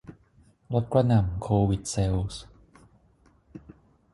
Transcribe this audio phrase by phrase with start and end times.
[0.73, 2.43] ลดกระหน่ำโควิดเซลส์